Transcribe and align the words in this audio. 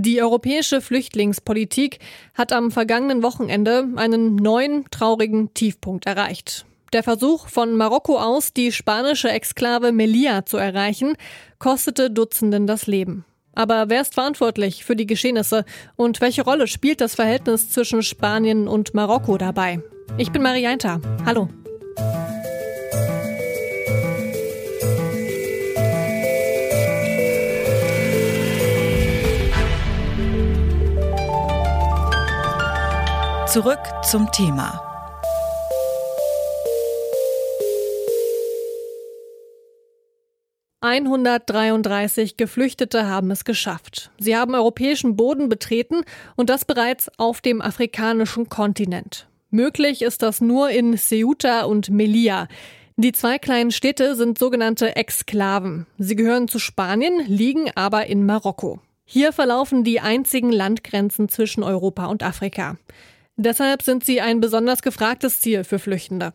Die 0.00 0.22
europäische 0.22 0.80
Flüchtlingspolitik 0.80 1.98
hat 2.32 2.52
am 2.52 2.70
vergangenen 2.70 3.24
Wochenende 3.24 3.88
einen 3.96 4.36
neuen 4.36 4.84
traurigen 4.92 5.52
Tiefpunkt 5.54 6.06
erreicht. 6.06 6.66
Der 6.92 7.02
Versuch 7.02 7.48
von 7.48 7.76
Marokko 7.76 8.16
aus, 8.16 8.52
die 8.52 8.70
spanische 8.70 9.28
Exklave 9.28 9.90
Melilla 9.90 10.46
zu 10.46 10.56
erreichen, 10.56 11.16
kostete 11.58 12.12
Dutzenden 12.12 12.68
das 12.68 12.86
Leben. 12.86 13.24
Aber 13.56 13.90
wer 13.90 14.02
ist 14.02 14.14
verantwortlich 14.14 14.84
für 14.84 14.94
die 14.94 15.06
Geschehnisse 15.06 15.64
und 15.96 16.20
welche 16.20 16.42
Rolle 16.42 16.68
spielt 16.68 17.00
das 17.00 17.16
Verhältnis 17.16 17.68
zwischen 17.68 18.04
Spanien 18.04 18.68
und 18.68 18.94
Marokko 18.94 19.36
dabei? 19.36 19.82
Ich 20.16 20.30
bin 20.30 20.42
Marianta. 20.42 21.00
Hallo. 21.26 21.48
Zurück 33.52 33.78
zum 34.02 34.30
Thema. 34.30 34.82
»133 40.82 42.36
Geflüchtete 42.36 43.06
haben 43.06 43.30
es 43.30 43.46
geschafft. 43.46 44.10
Sie 44.18 44.36
haben 44.36 44.54
europäischen 44.54 45.16
Boden 45.16 45.48
betreten 45.48 46.02
und 46.36 46.50
das 46.50 46.66
bereits 46.66 47.10
auf 47.16 47.40
dem 47.40 47.62
afrikanischen 47.62 48.50
Kontinent. 48.50 49.28
Möglich 49.48 50.02
ist 50.02 50.20
das 50.20 50.42
nur 50.42 50.68
in 50.68 50.98
Ceuta 50.98 51.62
und 51.62 51.88
Melilla. 51.88 52.48
Die 52.96 53.12
zwei 53.12 53.38
kleinen 53.38 53.70
Städte 53.70 54.14
sind 54.14 54.36
sogenannte 54.36 54.94
Exklaven. 54.94 55.86
Sie 55.96 56.16
gehören 56.16 56.48
zu 56.48 56.58
Spanien, 56.58 57.24
liegen 57.26 57.70
aber 57.74 58.08
in 58.08 58.26
Marokko. 58.26 58.80
Hier 59.06 59.32
verlaufen 59.32 59.84
die 59.84 60.00
einzigen 60.00 60.52
Landgrenzen 60.52 61.30
zwischen 61.30 61.62
Europa 61.62 62.04
und 62.08 62.22
Afrika. 62.22 62.76
Deshalb 63.38 63.82
sind 63.82 64.04
sie 64.04 64.20
ein 64.20 64.40
besonders 64.40 64.82
gefragtes 64.82 65.40
Ziel 65.40 65.62
für 65.62 65.78
Flüchtende. 65.78 66.32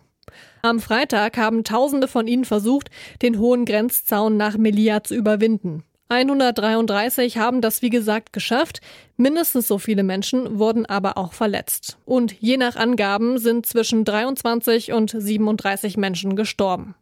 Am 0.62 0.80
Freitag 0.80 1.38
haben 1.38 1.66
Tausende 1.66 2.08
von 2.08 2.28
ihnen 2.28 2.46
versucht, 2.46 2.90
den 3.22 3.40
hohen 3.40 3.66
Grenzzaun 3.66 4.38
nach 4.38 4.58
Melilla 4.58 5.04
zu 5.04 5.14
überwinden. 5.14 5.84
133 6.08 7.38
haben 7.38 7.60
das 7.60 7.82
wie 7.82 7.90
gesagt 7.90 8.32
geschafft, 8.32 8.80
mindestens 9.18 9.68
so 9.68 9.80
viele 9.80 10.04
Menschen 10.04 10.60
wurden 10.60 10.86
aber 10.86 11.18
auch 11.18 11.34
verletzt. 11.34 11.98
Und 12.06 12.34
je 12.40 12.56
nach 12.56 12.78
Angaben 12.78 13.38
sind 13.38 13.66
zwischen 13.66 14.06
23 14.06 14.94
und 14.94 15.14
37 15.18 15.98
Menschen 15.98 16.38
gestorben. 16.38 16.96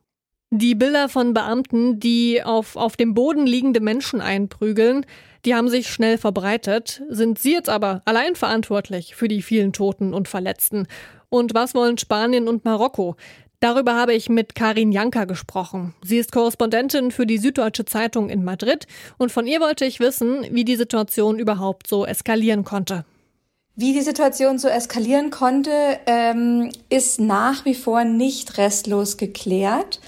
Die 0.54 0.76
Bilder 0.76 1.08
von 1.08 1.34
Beamten, 1.34 2.02
die 2.02 2.44
auf, 2.44 2.76
auf 2.76 2.98
dem 2.98 3.14
Boden 3.14 3.48
liegende 3.48 3.80
Menschen 3.80 4.20
einprügeln, 4.20 5.06
die 5.46 5.56
haben 5.56 5.70
sich 5.70 5.88
schnell 5.88 6.18
verbreitet. 6.18 7.02
Sind 7.08 7.40
Sie 7.40 7.54
jetzt 7.54 7.70
aber 7.70 8.02
allein 8.04 8.36
verantwortlich 8.36 9.16
für 9.16 9.30
die 9.30 9.42
vielen 9.42 9.72
Toten 9.72 10.14
und 10.14 10.28
Verletzten? 10.28 10.88
Und 11.30 11.54
was 11.54 11.74
wollen 11.74 11.98
Spanien 11.98 12.50
und 12.50 12.66
Marokko? 12.66 13.16
Darüber 13.62 13.96
habe 13.96 14.14
ich 14.14 14.28
mit 14.28 14.54
Karin 14.54 14.92
Janka 14.92 15.24
gesprochen. 15.24 15.96
Sie 16.04 16.18
ist 16.18 16.34
Korrespondentin 16.34 17.12
für 17.12 17.26
die 17.26 17.38
Süddeutsche 17.38 17.86
Zeitung 17.86 18.30
in 18.30 18.44
Madrid 18.44 18.88
und 19.18 19.32
von 19.32 19.48
ihr 19.48 19.62
wollte 19.62 19.86
ich 19.86 20.02
wissen, 20.02 20.46
wie 20.52 20.66
die 20.66 20.76
Situation 20.76 21.40
überhaupt 21.40 21.88
so 21.88 22.06
eskalieren 22.06 22.66
konnte. 22.66 23.06
Wie 23.78 23.94
die 23.94 24.02
Situation 24.02 24.60
so 24.60 24.68
eskalieren 24.68 25.30
konnte, 25.30 25.72
ähm, 26.08 26.72
ist 26.90 27.22
nach 27.22 27.64
wie 27.64 27.76
vor 27.76 28.04
nicht 28.04 28.58
restlos 28.58 29.16
geklärt. 29.16 30.02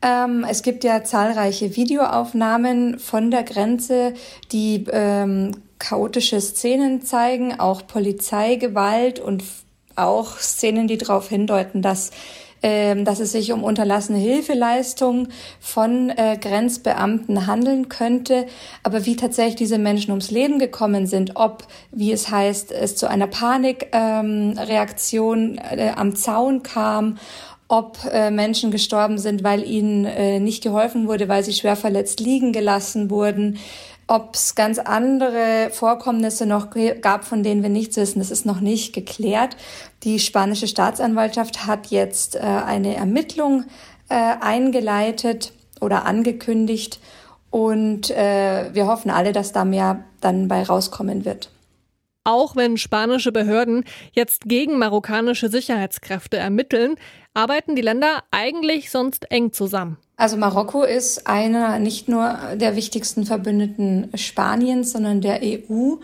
Ähm, 0.00 0.46
es 0.48 0.62
gibt 0.62 0.84
ja 0.84 1.02
zahlreiche 1.02 1.76
Videoaufnahmen 1.76 2.98
von 2.98 3.30
der 3.30 3.42
Grenze, 3.42 4.14
die 4.52 4.84
ähm, 4.92 5.52
chaotische 5.78 6.40
Szenen 6.40 7.02
zeigen, 7.02 7.58
auch 7.58 7.86
Polizeigewalt 7.86 9.18
und 9.18 9.42
auch 9.96 10.38
Szenen, 10.38 10.86
die 10.86 10.98
darauf 10.98 11.28
hindeuten, 11.28 11.82
dass 11.82 12.10
ähm, 12.60 13.04
dass 13.04 13.20
es 13.20 13.30
sich 13.30 13.52
um 13.52 13.62
unterlassene 13.62 14.18
Hilfeleistung 14.18 15.28
von 15.60 16.10
äh, 16.10 16.36
Grenzbeamten 16.40 17.46
handeln 17.46 17.88
könnte. 17.88 18.46
Aber 18.82 19.06
wie 19.06 19.14
tatsächlich 19.14 19.54
diese 19.54 19.78
Menschen 19.78 20.10
ums 20.10 20.32
Leben 20.32 20.58
gekommen 20.58 21.06
sind, 21.06 21.36
ob, 21.36 21.68
wie 21.92 22.10
es 22.10 22.30
heißt, 22.30 22.72
es 22.72 22.96
zu 22.96 23.08
einer 23.08 23.28
Panikreaktion 23.28 25.60
ähm, 25.70 25.78
äh, 25.78 25.90
am 25.90 26.16
Zaun 26.16 26.64
kam, 26.64 27.18
ob 27.68 27.98
äh, 28.10 28.30
Menschen 28.30 28.70
gestorben 28.70 29.18
sind, 29.18 29.44
weil 29.44 29.62
ihnen 29.62 30.06
äh, 30.06 30.40
nicht 30.40 30.62
geholfen 30.62 31.06
wurde, 31.06 31.28
weil 31.28 31.44
sie 31.44 31.52
schwer 31.52 31.76
verletzt 31.76 32.18
liegen 32.18 32.52
gelassen 32.52 33.10
wurden, 33.10 33.58
ob 34.06 34.34
es 34.34 34.54
ganz 34.54 34.78
andere 34.78 35.68
Vorkommnisse 35.70 36.46
noch 36.46 36.68
gab, 37.02 37.24
von 37.24 37.42
denen 37.42 37.62
wir 37.62 37.68
nichts 37.68 37.96
wissen, 37.98 38.20
das 38.20 38.30
ist 38.30 38.46
noch 38.46 38.60
nicht 38.60 38.94
geklärt. 38.94 39.56
Die 40.02 40.18
spanische 40.18 40.66
Staatsanwaltschaft 40.66 41.66
hat 41.66 41.88
jetzt 41.88 42.36
äh, 42.36 42.40
eine 42.40 42.96
Ermittlung 42.96 43.64
äh, 44.08 44.14
eingeleitet 44.40 45.52
oder 45.80 46.06
angekündigt 46.06 47.00
und 47.50 48.10
äh, 48.10 48.72
wir 48.72 48.86
hoffen 48.86 49.10
alle, 49.10 49.32
dass 49.32 49.52
da 49.52 49.66
mehr 49.66 50.04
dann 50.22 50.48
bei 50.48 50.62
rauskommen 50.62 51.26
wird. 51.26 51.50
Auch 52.28 52.56
wenn 52.56 52.76
spanische 52.76 53.32
Behörden 53.32 53.86
jetzt 54.12 54.42
gegen 54.44 54.76
marokkanische 54.76 55.48
Sicherheitskräfte 55.48 56.36
ermitteln, 56.36 56.96
arbeiten 57.32 57.74
die 57.74 57.80
Länder 57.80 58.22
eigentlich 58.30 58.90
sonst 58.90 59.30
eng 59.30 59.54
zusammen. 59.54 59.96
Also 60.18 60.36
Marokko 60.36 60.82
ist 60.82 61.26
einer 61.26 61.78
nicht 61.78 62.06
nur 62.06 62.36
der 62.56 62.76
wichtigsten 62.76 63.24
Verbündeten 63.24 64.10
Spaniens, 64.14 64.92
sondern 64.92 65.22
der 65.22 65.40
EU 65.42 65.94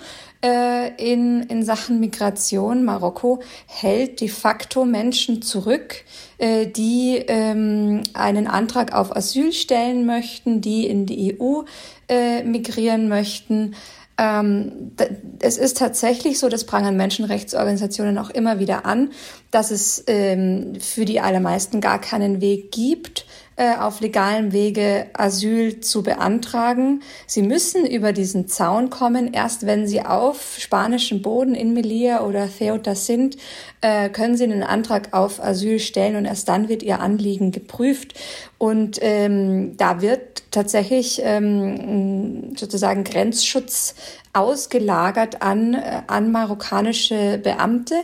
äh, 0.42 0.94
in, 0.96 1.42
in 1.42 1.62
Sachen 1.62 2.00
Migration. 2.00 2.84
Marokko 2.84 3.42
hält 3.66 4.22
de 4.22 4.28
facto 4.28 4.86
Menschen 4.86 5.42
zurück, 5.42 6.04
äh, 6.38 6.66
die 6.66 7.22
ähm, 7.26 8.02
einen 8.14 8.46
Antrag 8.46 8.94
auf 8.94 9.14
Asyl 9.14 9.52
stellen 9.52 10.06
möchten, 10.06 10.62
die 10.62 10.86
in 10.86 11.04
die 11.04 11.36
EU 11.38 11.64
äh, 12.08 12.42
migrieren 12.44 13.08
möchten. 13.08 13.74
Ähm, 14.16 14.92
es 15.40 15.58
ist 15.58 15.78
tatsächlich 15.78 16.38
so, 16.38 16.48
das 16.48 16.64
prangern 16.64 16.96
Menschenrechtsorganisationen 16.96 18.16
auch 18.18 18.30
immer 18.30 18.60
wieder 18.60 18.86
an, 18.86 19.10
dass 19.50 19.70
es 19.70 20.04
ähm, 20.06 20.74
für 20.80 21.04
die 21.04 21.20
allermeisten 21.20 21.80
gar 21.80 22.00
keinen 22.00 22.40
Weg 22.40 22.70
gibt, 22.70 23.26
äh, 23.56 23.76
auf 23.76 24.00
legalem 24.00 24.52
Wege 24.52 25.06
Asyl 25.12 25.80
zu 25.80 26.02
beantragen. 26.02 27.02
Sie 27.26 27.42
müssen 27.42 27.86
über 27.86 28.12
diesen 28.12 28.48
Zaun 28.48 28.90
kommen. 28.90 29.32
Erst 29.32 29.64
wenn 29.64 29.86
sie 29.86 30.02
auf 30.02 30.56
spanischem 30.58 31.22
Boden 31.22 31.54
in 31.54 31.72
Melilla 31.72 32.24
oder 32.24 32.48
Ceuta 32.48 32.96
sind, 32.96 33.36
äh, 33.80 34.08
können 34.08 34.36
sie 34.36 34.44
einen 34.44 34.64
Antrag 34.64 35.12
auf 35.12 35.42
Asyl 35.42 35.78
stellen 35.78 36.16
und 36.16 36.24
erst 36.24 36.48
dann 36.48 36.68
wird 36.68 36.82
ihr 36.82 36.98
Anliegen 36.98 37.52
geprüft. 37.52 38.14
Und 38.58 38.98
ähm, 39.02 39.76
da 39.76 40.00
wird 40.00 40.33
tatsächlich 40.54 41.20
ähm, 41.22 42.56
sozusagen 42.56 43.04
Grenzschutz 43.04 43.94
ausgelagert 44.32 45.42
an, 45.42 45.74
äh, 45.74 46.02
an 46.06 46.32
marokkanische 46.32 47.38
Beamte. 47.42 47.94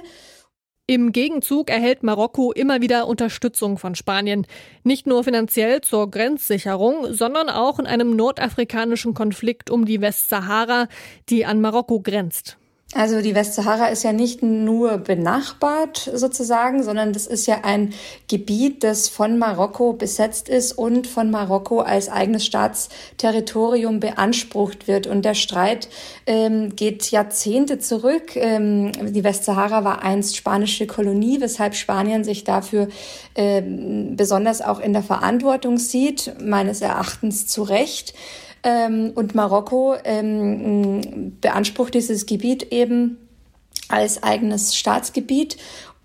Im 0.87 1.13
Gegenzug 1.13 1.71
erhält 1.71 2.03
Marokko 2.03 2.51
immer 2.51 2.81
wieder 2.81 3.07
Unterstützung 3.07 3.79
von 3.79 3.95
Spanien. 3.95 4.45
Nicht 4.83 5.07
nur 5.07 5.23
finanziell 5.23 5.83
zur 5.83 6.11
Grenzsicherung, 6.11 7.13
sondern 7.13 7.49
auch 7.49 7.79
in 7.79 7.87
einem 7.87 8.17
nordafrikanischen 8.17 9.15
Konflikt 9.15 9.71
um 9.71 9.85
die 9.85 10.01
Westsahara, 10.01 10.89
die 11.29 11.47
an 11.47 11.61
Marokko 11.61 12.01
grenzt. 12.01 12.60
Also 12.93 13.23
die 13.23 13.37
Westsahara 13.37 13.87
ist 13.87 14.03
ja 14.03 14.13
nicht 14.13 14.43
nur 14.43 14.99
benachbart 14.99 16.11
sozusagen, 16.13 16.83
sondern 16.83 17.13
das 17.13 17.29
ist 17.29 17.47
ja 17.47 17.61
ein 17.63 17.95
Gebiet, 18.27 18.83
das 18.83 19.09
von 19.09 19.39
Marokko 19.39 19.93
besetzt 19.93 20.49
ist 20.49 20.73
und 20.73 21.07
von 21.07 21.31
Marokko 21.31 21.83
als 21.83 22.09
eigenes 22.09 22.45
Staatsterritorium 22.47 24.01
beansprucht 24.01 24.89
wird. 24.89 25.07
Und 25.07 25.25
der 25.25 25.35
Streit 25.35 25.89
ähm, 26.27 26.75
geht 26.75 27.13
Jahrzehnte 27.13 27.79
zurück. 27.79 28.35
Ähm, 28.35 28.91
die 29.01 29.23
Westsahara 29.23 29.85
war 29.85 30.03
einst 30.03 30.37
spanische 30.37 30.89
Kolonie, 30.89 31.41
weshalb 31.41 31.77
Spanien 31.77 32.25
sich 32.25 32.43
dafür 32.43 32.89
ähm, 33.37 34.17
besonders 34.17 34.63
auch 34.63 34.81
in 34.81 34.93
der 34.93 35.05
Verantwortung 35.05 35.79
sieht, 35.79 36.33
meines 36.43 36.81
Erachtens 36.81 37.47
zu 37.47 37.63
Recht. 37.63 38.15
Ähm, 38.63 39.13
und 39.15 39.35
Marokko 39.35 39.97
ähm, 40.05 41.37
beansprucht 41.41 41.95
dieses 41.95 42.27
Gebiet 42.27 42.73
eben 42.73 43.17
als 43.89 44.23
eigenes 44.23 44.77
Staatsgebiet. 44.77 45.57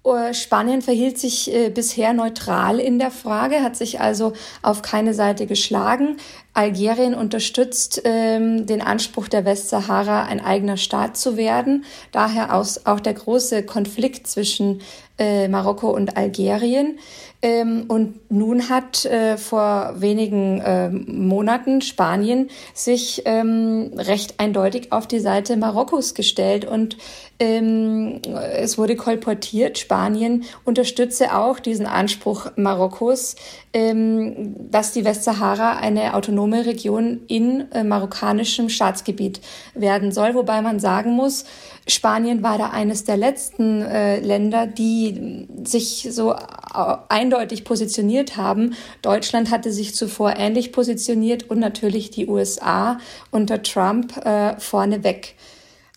Äh, 0.05 0.33
Spanien 0.33 0.81
verhielt 0.81 1.17
sich 1.17 1.53
äh, 1.53 1.69
bisher 1.69 2.13
neutral 2.13 2.79
in 2.79 2.99
der 2.99 3.11
Frage, 3.11 3.61
hat 3.61 3.75
sich 3.75 3.99
also 3.99 4.33
auf 4.61 4.81
keine 4.81 5.13
Seite 5.13 5.47
geschlagen. 5.47 6.17
Algerien 6.55 7.13
unterstützt 7.13 8.01
ähm, 8.05 8.65
den 8.65 8.81
Anspruch 8.81 9.27
der 9.27 9.45
Westsahara, 9.45 10.23
ein 10.23 10.39
eigener 10.39 10.77
Staat 10.77 11.17
zu 11.17 11.37
werden. 11.37 11.85
Daher 12.11 12.55
aus, 12.55 12.85
auch 12.85 13.01
der 13.01 13.13
große 13.13 13.63
Konflikt 13.63 14.25
zwischen 14.27 14.81
äh, 15.17 15.47
Marokko 15.47 15.89
und 15.89 16.17
Algerien. 16.17 16.97
Ähm, 17.41 17.85
und 17.87 18.31
nun 18.31 18.69
hat 18.69 19.05
äh, 19.05 19.37
vor 19.37 19.95
wenigen 19.97 20.61
äh, 20.61 20.89
Monaten 20.89 21.81
Spanien 21.81 22.49
sich 22.73 23.21
ähm, 23.25 23.91
recht 23.95 24.39
eindeutig 24.39 24.91
auf 24.91 25.07
die 25.07 25.19
Seite 25.19 25.57
Marokkos 25.57 26.15
gestellt 26.15 26.65
und 26.65 26.97
ähm, 27.37 28.21
es 28.53 28.77
wurde 28.77 28.95
kolportiert, 28.95 29.77
Spanien 29.77 30.45
unterstütze 30.63 31.35
auch 31.35 31.59
diesen 31.59 31.85
Anspruch 31.85 32.47
Marokkos, 32.55 33.35
ähm, 33.73 34.55
dass 34.71 34.93
die 34.93 35.03
Westsahara 35.03 35.77
eine 35.77 36.15
autonome 36.15 36.44
Region 36.53 37.21
in 37.27 37.71
äh, 37.71 37.83
marokkanischem 37.83 38.69
Staatsgebiet 38.69 39.41
werden 39.73 40.11
soll, 40.11 40.35
wobei 40.35 40.61
man 40.61 40.79
sagen 40.79 41.11
muss, 41.11 41.45
Spanien 41.87 42.41
war 42.41 42.57
da 42.57 42.71
eines 42.71 43.03
der 43.03 43.17
letzten 43.17 43.81
äh, 43.81 44.19
Länder, 44.19 44.65
die 44.67 45.47
sich 45.63 46.07
so 46.11 46.33
äh, 46.33 46.37
eindeutig 47.09 47.63
positioniert 47.63 48.37
haben. 48.37 48.75
Deutschland 49.01 49.51
hatte 49.51 49.71
sich 49.71 49.95
zuvor 49.95 50.35
ähnlich 50.37 50.71
positioniert 50.71 51.49
und 51.49 51.59
natürlich 51.59 52.09
die 52.09 52.27
USA 52.27 52.99
unter 53.31 53.61
Trump 53.61 54.17
äh, 54.25 54.59
vorneweg. 54.59 55.35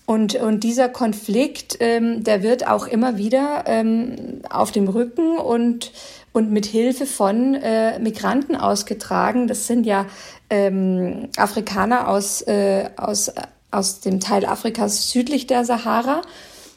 Und, 0.08 0.37
und 0.37 0.64
dieser 0.64 0.88
Konflikt, 0.88 1.76
ähm, 1.81 2.25
der 2.25 2.43
wird 2.43 2.66
auch 2.66 2.87
immer 2.87 3.19
wieder 3.19 3.64
ähm, 3.66 4.40
auf 4.49 4.72
dem 4.72 4.88
Rücken 4.88 5.37
und, 5.37 5.93
und 6.32 6.50
mit 6.50 6.64
Hilfe 6.64 7.05
von 7.05 7.55
äh, 7.55 7.99
Migranten 7.99 8.56
ausgetragen. 8.56 9.49
Das 9.49 9.66
sind 9.66 9.84
ja 9.84 10.06
ähm, 10.49 11.28
Afrikaner 11.37 12.08
aus, 12.08 12.40
äh, 12.40 12.88
aus 12.96 13.31
aus 13.70 14.00
dem 14.00 14.19
Teil 14.19 14.46
Afrikas 14.46 15.10
südlich 15.10 15.46
der 15.46 15.66
Sahara, 15.66 16.22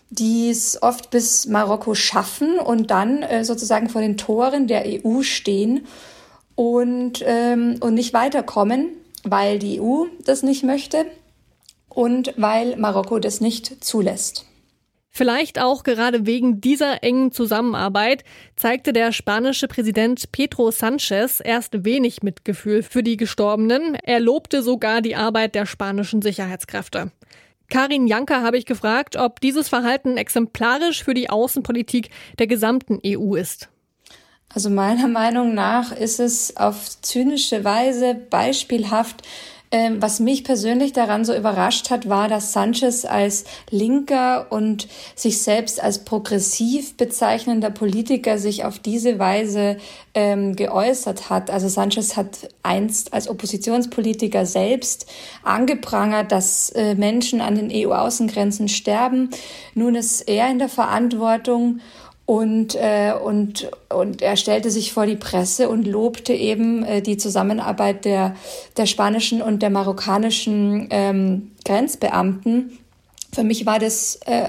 die 0.09 0.49
es 0.49 0.83
oft 0.83 1.09
bis 1.09 1.47
Marokko 1.47 1.95
schaffen 1.95 2.59
und 2.59 2.91
dann 2.91 3.23
äh, 3.23 3.45
sozusagen 3.45 3.87
vor 3.87 4.01
den 4.01 4.17
Toren 4.17 4.67
der 4.67 4.83
EU 4.85 5.21
stehen 5.21 5.85
und, 6.55 7.23
ähm, 7.25 7.77
und 7.79 7.93
nicht 7.93 8.13
weiterkommen, 8.13 8.89
weil 9.23 9.57
die 9.57 9.79
EU 9.79 10.05
das 10.25 10.43
nicht 10.43 10.63
möchte 10.63 11.05
und 11.93 12.33
weil 12.37 12.75
Marokko 12.77 13.19
das 13.19 13.41
nicht 13.41 13.83
zulässt. 13.83 14.45
Vielleicht 15.13 15.59
auch 15.59 15.83
gerade 15.83 16.25
wegen 16.25 16.61
dieser 16.61 17.03
engen 17.03 17.33
Zusammenarbeit 17.33 18.23
zeigte 18.55 18.93
der 18.93 19.11
spanische 19.11 19.67
Präsident 19.67 20.31
Pedro 20.31 20.71
Sanchez 20.71 21.41
erst 21.43 21.83
wenig 21.83 22.23
Mitgefühl 22.23 22.81
für 22.81 23.03
die 23.03 23.17
Gestorbenen. 23.17 23.95
Er 23.95 24.21
lobte 24.21 24.63
sogar 24.63 25.01
die 25.01 25.17
Arbeit 25.17 25.53
der 25.53 25.65
spanischen 25.65 26.21
Sicherheitskräfte. 26.21 27.11
Karin 27.69 28.07
Janker 28.07 28.41
habe 28.41 28.57
ich 28.57 28.65
gefragt, 28.65 29.17
ob 29.17 29.41
dieses 29.41 29.67
Verhalten 29.67 30.15
exemplarisch 30.15 31.03
für 31.03 31.13
die 31.13 31.29
Außenpolitik 31.29 32.09
der 32.39 32.47
gesamten 32.47 32.99
EU 33.05 33.35
ist. 33.35 33.67
Also 34.53 34.69
meiner 34.69 35.07
Meinung 35.07 35.53
nach 35.53 35.91
ist 35.91 36.19
es 36.19 36.57
auf 36.57 37.01
zynische 37.01 37.63
Weise 37.63 38.15
beispielhaft 38.15 39.23
ähm, 39.71 40.01
was 40.01 40.19
mich 40.19 40.43
persönlich 40.43 40.91
daran 40.91 41.23
so 41.23 41.33
überrascht 41.33 41.89
hat, 41.89 42.09
war, 42.09 42.27
dass 42.27 42.51
Sanchez 42.51 43.05
als 43.05 43.45
linker 43.69 44.51
und 44.51 44.89
sich 45.15 45.41
selbst 45.41 45.81
als 45.81 45.99
progressiv 45.99 46.97
bezeichnender 46.97 47.69
Politiker 47.69 48.37
sich 48.37 48.65
auf 48.65 48.79
diese 48.79 49.17
Weise 49.17 49.77
ähm, 50.13 50.57
geäußert 50.57 51.29
hat. 51.29 51.49
Also 51.49 51.69
Sanchez 51.69 52.17
hat 52.17 52.49
einst 52.63 53.13
als 53.13 53.29
Oppositionspolitiker 53.29 54.45
selbst 54.45 55.05
angeprangert, 55.43 56.33
dass 56.33 56.71
äh, 56.71 56.95
Menschen 56.95 57.39
an 57.39 57.55
den 57.55 57.71
EU-Außengrenzen 57.71 58.67
sterben. 58.67 59.29
Nun 59.73 59.95
ist 59.95 60.21
er 60.27 60.51
in 60.51 60.59
der 60.59 60.69
Verantwortung 60.69 61.79
und, 62.25 62.75
äh, 62.75 63.13
und, 63.13 63.69
und 63.89 64.21
er 64.21 64.37
stellte 64.37 64.71
sich 64.71 64.93
vor 64.93 65.05
die 65.05 65.15
Presse 65.15 65.69
und 65.69 65.85
lobte 65.85 66.33
eben 66.33 66.83
äh, 66.83 67.01
die 67.01 67.17
Zusammenarbeit 67.17 68.05
der, 68.05 68.35
der 68.77 68.85
spanischen 68.85 69.41
und 69.41 69.61
der 69.61 69.69
marokkanischen 69.69 70.87
ähm, 70.91 71.51
Grenzbeamten. 71.65 72.77
Für 73.33 73.43
mich 73.43 73.65
war 73.65 73.79
das 73.79 74.19
äh, 74.25 74.47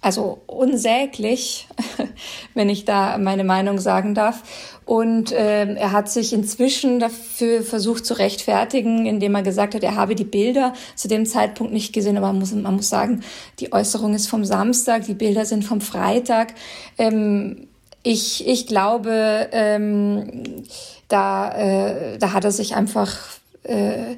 also 0.00 0.38
unsäglich, 0.46 1.66
wenn 2.54 2.68
ich 2.68 2.84
da 2.84 3.18
meine 3.18 3.44
Meinung 3.44 3.78
sagen 3.78 4.14
darf. 4.14 4.42
Und 4.84 5.32
äh, 5.32 5.74
er 5.74 5.92
hat 5.92 6.08
sich 6.08 6.32
inzwischen 6.32 6.98
dafür 6.98 7.62
versucht 7.62 8.06
zu 8.06 8.14
rechtfertigen, 8.14 9.06
indem 9.06 9.34
er 9.34 9.42
gesagt 9.42 9.74
hat, 9.74 9.82
er 9.82 9.96
habe 9.96 10.14
die 10.14 10.24
Bilder 10.24 10.72
zu 10.94 11.08
dem 11.08 11.26
Zeitpunkt 11.26 11.72
nicht 11.72 11.92
gesehen. 11.92 12.16
Aber 12.16 12.28
man 12.28 12.38
muss, 12.38 12.52
man 12.52 12.76
muss 12.76 12.88
sagen, 12.88 13.22
die 13.58 13.72
Äußerung 13.72 14.14
ist 14.14 14.28
vom 14.28 14.44
Samstag, 14.44 15.04
die 15.04 15.14
Bilder 15.14 15.44
sind 15.44 15.64
vom 15.64 15.80
Freitag. 15.80 16.54
Ähm, 16.96 17.68
ich, 18.02 18.46
ich 18.46 18.66
glaube, 18.66 19.48
ähm, 19.52 20.64
da, 21.08 21.52
äh, 21.52 22.18
da 22.18 22.32
hat 22.32 22.44
er 22.44 22.52
sich 22.52 22.74
einfach, 22.74 23.18
äh, 23.64 24.16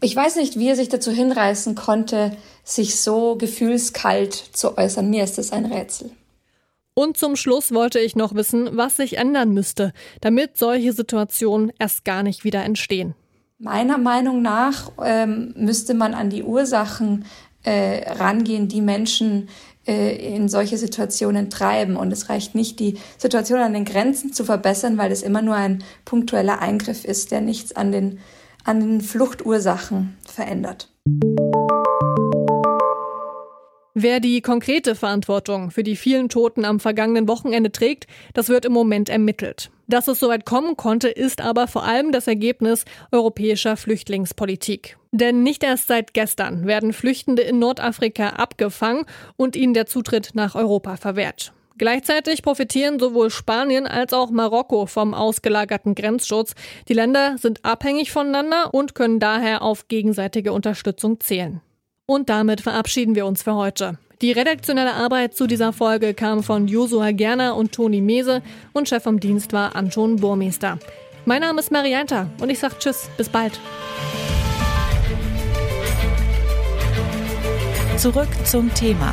ich 0.00 0.14
weiß 0.14 0.36
nicht, 0.36 0.58
wie 0.58 0.68
er 0.68 0.76
sich 0.76 0.88
dazu 0.88 1.10
hinreißen 1.10 1.74
konnte, 1.74 2.36
sich 2.64 3.00
so 3.00 3.36
gefühlskalt 3.36 4.34
zu 4.34 4.76
äußern. 4.76 5.08
Mir 5.08 5.24
ist 5.24 5.38
das 5.38 5.52
ein 5.52 5.66
Rätsel. 5.66 6.10
Und 6.94 7.18
zum 7.18 7.36
Schluss 7.36 7.72
wollte 7.72 7.98
ich 7.98 8.16
noch 8.16 8.34
wissen, 8.34 8.70
was 8.72 8.96
sich 8.96 9.18
ändern 9.18 9.52
müsste, 9.52 9.92
damit 10.22 10.56
solche 10.56 10.92
Situationen 10.92 11.70
erst 11.78 12.04
gar 12.04 12.22
nicht 12.22 12.44
wieder 12.44 12.64
entstehen. 12.64 13.14
Meiner 13.58 13.98
Meinung 13.98 14.42
nach 14.42 14.90
ähm, 15.02 15.54
müsste 15.56 15.94
man 15.94 16.14
an 16.14 16.30
die 16.30 16.42
Ursachen 16.42 17.24
äh, 17.64 18.10
rangehen, 18.12 18.68
die 18.68 18.80
Menschen 18.80 19.48
äh, 19.86 20.34
in 20.34 20.48
solche 20.48 20.78
Situationen 20.78 21.50
treiben. 21.50 21.96
Und 21.96 22.12
es 22.12 22.28
reicht 22.28 22.54
nicht, 22.54 22.80
die 22.80 22.98
Situation 23.18 23.60
an 23.60 23.72
den 23.72 23.84
Grenzen 23.84 24.32
zu 24.32 24.44
verbessern, 24.44 24.98
weil 24.98 25.12
es 25.12 25.22
immer 25.22 25.42
nur 25.42 25.54
ein 25.54 25.84
punktueller 26.04 26.60
Eingriff 26.60 27.04
ist, 27.04 27.30
der 27.30 27.40
nichts 27.40 27.74
an 27.74 27.92
den, 27.92 28.18
an 28.66 28.80
den 28.80 29.00
Fluchtursachen 29.00 30.16
verändert. 30.26 30.90
Wer 33.98 34.20
die 34.20 34.42
konkrete 34.42 34.94
Verantwortung 34.94 35.70
für 35.70 35.82
die 35.82 35.96
vielen 35.96 36.28
Toten 36.28 36.66
am 36.66 36.80
vergangenen 36.80 37.28
Wochenende 37.28 37.72
trägt, 37.72 38.06
das 38.34 38.50
wird 38.50 38.66
im 38.66 38.72
Moment 38.72 39.08
ermittelt. 39.08 39.70
Dass 39.86 40.08
es 40.08 40.20
soweit 40.20 40.44
kommen 40.44 40.76
konnte, 40.76 41.08
ist 41.08 41.40
aber 41.40 41.66
vor 41.66 41.84
allem 41.84 42.12
das 42.12 42.26
Ergebnis 42.26 42.84
europäischer 43.10 43.76
Flüchtlingspolitik. 43.78 44.98
Denn 45.12 45.42
nicht 45.42 45.62
erst 45.62 45.86
seit 45.86 46.12
gestern 46.12 46.66
werden 46.66 46.92
Flüchtende 46.92 47.40
in 47.40 47.58
Nordafrika 47.58 48.30
abgefangen 48.30 49.06
und 49.36 49.56
ihnen 49.56 49.72
der 49.72 49.86
Zutritt 49.86 50.32
nach 50.34 50.56
Europa 50.56 50.96
verwehrt. 50.96 51.54
Gleichzeitig 51.78 52.42
profitieren 52.42 52.98
sowohl 52.98 53.30
Spanien 53.30 53.86
als 53.86 54.14
auch 54.14 54.30
Marokko 54.30 54.86
vom 54.86 55.12
ausgelagerten 55.12 55.94
Grenzschutz. 55.94 56.54
Die 56.88 56.94
Länder 56.94 57.36
sind 57.38 57.64
abhängig 57.64 58.12
voneinander 58.12 58.72
und 58.72 58.94
können 58.94 59.20
daher 59.20 59.62
auf 59.62 59.88
gegenseitige 59.88 60.52
Unterstützung 60.52 61.20
zählen. 61.20 61.60
Und 62.06 62.30
damit 62.30 62.62
verabschieden 62.62 63.14
wir 63.14 63.26
uns 63.26 63.42
für 63.42 63.54
heute. 63.54 63.98
Die 64.22 64.32
redaktionelle 64.32 64.94
Arbeit 64.94 65.34
zu 65.34 65.46
dieser 65.46 65.74
Folge 65.74 66.14
kam 66.14 66.42
von 66.42 66.68
Josua 66.68 67.10
Gerner 67.10 67.54
und 67.56 67.72
Toni 67.72 68.00
Mese 68.00 68.42
und 68.72 68.88
Chef 68.88 69.02
vom 69.02 69.20
Dienst 69.20 69.52
war 69.52 69.76
Anton 69.76 70.16
Burmeister. 70.16 70.78
Mein 71.26 71.42
Name 71.42 71.60
ist 71.60 71.70
Marianta 71.70 72.30
und 72.40 72.48
ich 72.48 72.58
sage 72.58 72.76
Tschüss, 72.78 73.10
bis 73.18 73.28
bald. 73.28 73.60
Zurück 77.98 78.28
zum 78.44 78.72
Thema 78.72 79.12